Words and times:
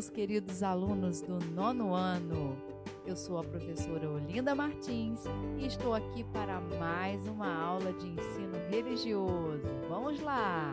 meus 0.00 0.08
queridos 0.08 0.62
alunos 0.62 1.20
do 1.20 1.38
nono 1.50 1.94
ano. 1.94 2.56
Eu 3.04 3.14
sou 3.14 3.36
a 3.36 3.44
professora 3.44 4.08
Olinda 4.08 4.54
Martins 4.54 5.20
e 5.58 5.66
estou 5.66 5.94
aqui 5.94 6.24
para 6.32 6.58
mais 6.78 7.20
uma 7.26 7.54
aula 7.54 7.92
de 7.92 8.06
ensino 8.08 8.56
religioso. 8.70 9.60
Vamos 9.90 10.18
lá! 10.22 10.72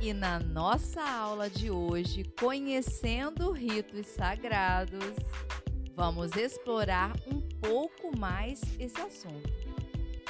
E 0.00 0.12
na 0.12 0.40
nossa 0.40 1.00
aula 1.00 1.48
de 1.48 1.70
hoje, 1.70 2.24
conhecendo 2.40 3.52
ritos 3.52 4.08
sagrados, 4.08 5.14
vamos 5.94 6.34
explorar 6.34 7.14
um 7.32 7.40
pouco 7.60 8.18
mais 8.18 8.60
esse 8.80 9.00
assunto. 9.00 9.71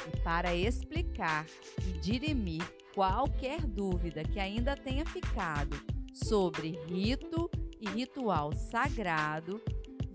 E 0.06 0.20
para 0.20 0.54
explicar 0.54 1.46
e 1.86 1.92
dirimir 1.98 2.62
qualquer 2.94 3.60
dúvida 3.60 4.22
que 4.22 4.38
ainda 4.38 4.76
tenha 4.76 5.04
ficado 5.06 5.76
sobre 6.12 6.78
rito 6.86 7.50
e 7.80 7.88
ritual 7.88 8.52
sagrado, 8.52 9.60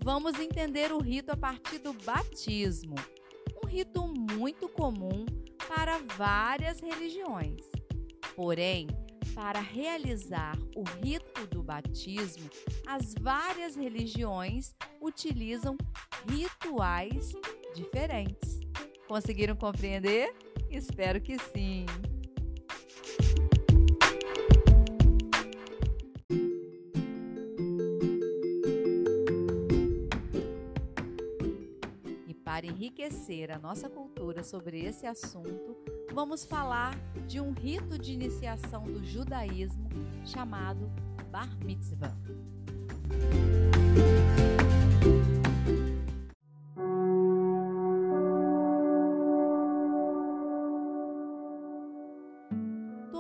vamos 0.04 0.40
entender 0.40 0.92
o 0.92 1.00
rito 1.00 1.32
a 1.32 1.38
partir 1.38 1.80
do 1.80 1.94
batismo, 1.94 2.96
um 3.64 3.68
rito 3.68 4.08
muito 4.08 4.70
comum 4.70 5.26
para 5.68 5.98
várias 6.16 6.80
religiões. 6.80 7.62
Porém, 8.36 8.88
para 9.34 9.60
realizar 9.60 10.58
o 10.76 10.84
rito 11.04 11.46
do 11.48 11.62
batismo, 11.62 12.50
as 12.88 13.14
várias 13.20 13.76
religiões 13.76 14.74
utilizam 15.02 15.78
rituais 16.28 17.34
diferentes. 17.76 18.57
Conseguiram 19.08 19.56
compreender? 19.56 20.34
Espero 20.70 21.22
que 21.22 21.38
sim! 21.40 21.86
E 32.28 32.34
para 32.34 32.66
enriquecer 32.66 33.50
a 33.50 33.58
nossa 33.58 33.90
cultura 33.90 34.44
sobre 34.44 34.84
esse 34.84 35.08
assunto, 35.08 35.78
vamos 36.12 36.44
falar 36.44 36.94
de 37.28 37.40
um 37.40 37.54
rito 37.54 37.98
de 37.98 38.12
iniciação 38.12 38.84
do 38.84 39.02
judaísmo 39.06 39.90
chamado 40.26 40.92
Bar 41.32 41.58
Mitzvah. 41.64 42.14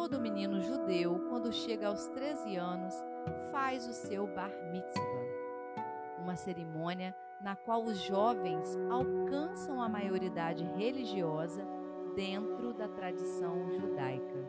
Todo 0.10 0.22
menino 0.22 0.62
judeu, 0.62 1.20
quando 1.28 1.52
chega 1.52 1.90
aos 1.90 2.08
13 2.08 2.56
anos, 2.56 2.96
faz 3.52 3.86
o 3.90 3.92
seu 3.92 4.26
Bar 4.26 4.54
Mitzvah, 4.72 5.04
uma 6.18 6.38
cerimônia 6.38 7.14
na 7.42 7.58
qual 7.58 7.84
os 7.84 7.98
jovens 7.98 8.78
alcançam 8.90 9.82
a 9.82 9.90
maioridade 9.90 10.64
religiosa 10.78 11.68
dentro 12.16 12.74
da 12.74 12.88
tradição 12.88 13.70
judaica. 13.70 14.48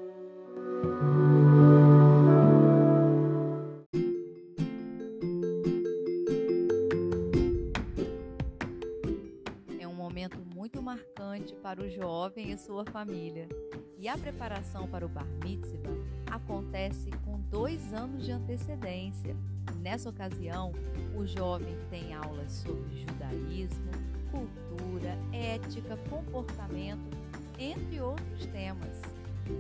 Momento 10.18 10.44
muito 10.52 10.82
marcante 10.82 11.54
para 11.62 11.80
o 11.80 11.88
jovem 11.88 12.50
e 12.50 12.58
sua 12.58 12.84
família. 12.84 13.48
E 13.96 14.08
a 14.08 14.18
preparação 14.18 14.88
para 14.88 15.06
o 15.06 15.08
Bar 15.08 15.28
Mitzvah 15.44 15.94
acontece 16.28 17.08
com 17.24 17.38
dois 17.42 17.92
anos 17.92 18.24
de 18.24 18.32
antecedência. 18.32 19.36
Nessa 19.80 20.10
ocasião, 20.10 20.72
o 21.16 21.24
jovem 21.24 21.76
tem 21.88 22.14
aulas 22.14 22.50
sobre 22.50 22.98
judaísmo, 22.98 23.92
cultura, 24.32 25.16
ética, 25.32 25.96
comportamento, 26.10 27.16
entre 27.56 28.00
outros 28.00 28.44
temas. 28.46 29.00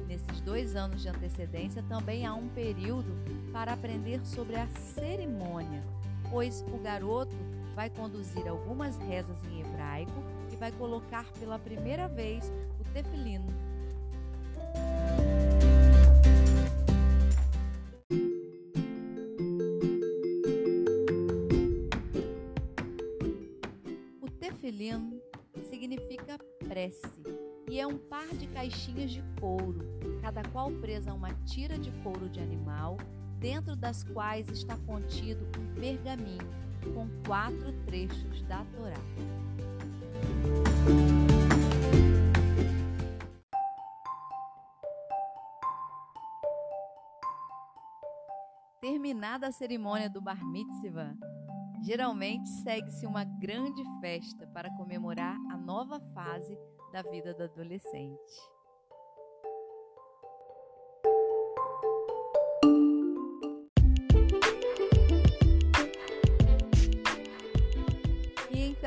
Nesses 0.08 0.40
dois 0.40 0.74
anos 0.74 1.02
de 1.02 1.08
antecedência, 1.08 1.84
também 1.84 2.26
há 2.26 2.34
um 2.34 2.48
período 2.48 3.12
para 3.52 3.74
aprender 3.74 4.26
sobre 4.26 4.56
a 4.56 4.66
cerimônia, 4.66 5.84
pois 6.28 6.64
o 6.72 6.78
garoto 6.78 7.36
vai 7.78 7.88
conduzir 7.90 8.48
algumas 8.48 8.96
rezas 8.96 9.36
em 9.44 9.60
hebraico 9.60 10.10
e 10.52 10.56
vai 10.56 10.72
colocar 10.72 11.24
pela 11.38 11.60
primeira 11.60 12.08
vez 12.08 12.52
o 12.80 12.92
tefilino. 12.92 13.46
O 24.20 24.28
tefilino 24.40 25.22
significa 25.70 26.36
prece 26.66 27.06
e 27.70 27.78
é 27.78 27.86
um 27.86 27.96
par 27.96 28.26
de 28.26 28.48
caixinhas 28.48 29.12
de 29.12 29.22
couro, 29.40 29.78
cada 30.20 30.42
qual 30.48 30.72
presa 30.72 31.12
a 31.12 31.14
uma 31.14 31.32
tira 31.44 31.78
de 31.78 31.92
couro 32.02 32.28
de 32.28 32.40
animal, 32.40 32.96
dentro 33.38 33.76
das 33.76 34.02
quais 34.02 34.48
está 34.48 34.76
contido 34.78 35.46
um 35.56 35.80
pergaminho 35.80 36.67
com 36.88 37.08
quatro 37.26 37.72
trechos 37.84 38.42
da 38.42 38.64
Torá. 38.64 38.96
Terminada 48.80 49.48
a 49.48 49.52
cerimônia 49.52 50.08
do 50.08 50.20
Bar 50.20 50.44
Mitzvah, 50.44 51.14
geralmente 51.82 52.48
segue-se 52.62 53.06
uma 53.06 53.24
grande 53.24 53.82
festa 54.00 54.46
para 54.46 54.70
comemorar 54.76 55.36
a 55.50 55.56
nova 55.56 56.00
fase 56.14 56.58
da 56.92 57.02
vida 57.02 57.34
do 57.34 57.42
adolescente. 57.42 58.57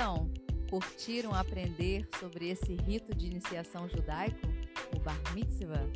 Então, 0.01 0.31
curtiram 0.67 1.31
aprender 1.31 2.07
sobre 2.19 2.49
esse 2.49 2.73
rito 2.73 3.13
de 3.13 3.27
iniciação 3.27 3.87
judaico, 3.87 4.39
o 4.95 4.99
Bar 4.99 5.15
Mitzvah? 5.35 5.87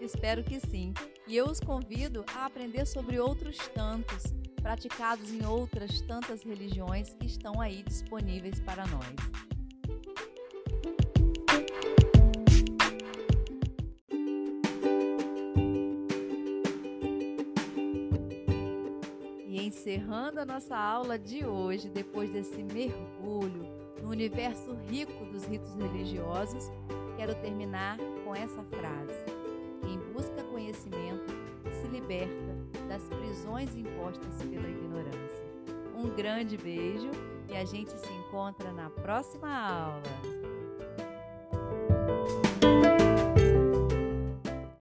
Espero 0.00 0.44
que 0.44 0.60
sim. 0.60 0.94
E 1.26 1.36
eu 1.36 1.46
os 1.46 1.58
convido 1.58 2.24
a 2.36 2.46
aprender 2.46 2.86
sobre 2.86 3.18
outros 3.18 3.58
tantos, 3.74 4.32
praticados 4.62 5.32
em 5.32 5.44
outras 5.44 6.00
tantas 6.02 6.44
religiões 6.44 7.12
que 7.14 7.26
estão 7.26 7.60
aí 7.60 7.82
disponíveis 7.82 8.60
para 8.60 8.86
nós. 8.86 9.16
Encerrando 19.88 20.38
a 20.38 20.44
nossa 20.44 20.76
aula 20.76 21.18
de 21.18 21.46
hoje, 21.46 21.88
depois 21.88 22.30
desse 22.30 22.62
mergulho 22.62 23.66
no 24.02 24.10
universo 24.10 24.74
rico 24.86 25.24
dos 25.32 25.46
ritos 25.46 25.74
religiosos, 25.76 26.70
quero 27.16 27.34
terminar 27.36 27.96
com 28.22 28.36
essa 28.36 28.62
frase: 28.64 29.24
Quem 29.80 29.98
busca 30.12 30.44
conhecimento 30.44 31.32
se 31.80 31.88
liberta 31.88 32.54
das 32.86 33.02
prisões 33.08 33.74
impostas 33.74 34.42
pela 34.42 34.68
ignorância. 34.68 35.48
Um 35.96 36.14
grande 36.14 36.58
beijo 36.58 37.10
e 37.48 37.56
a 37.56 37.64
gente 37.64 37.90
se 37.90 38.12
encontra 38.12 38.70
na 38.70 38.90
próxima 38.90 39.48
aula. 39.48 40.57